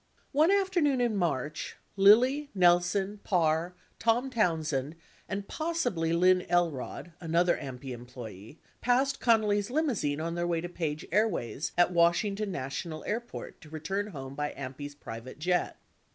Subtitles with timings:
[0.31, 4.95] One afternoon in March, Lilly, Nelson, Parr, Tom Townsend,
[5.29, 11.05] and possibly Lynn Elrod (another AMPI employee) passed Connally's limousine on their way to Page
[11.11, 15.77] Airways at Washington National Air port to return home by AMPI's private jet.